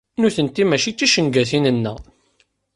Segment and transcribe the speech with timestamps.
[0.19, 1.97] Nutenti mačči d ticengatin-nneɣ.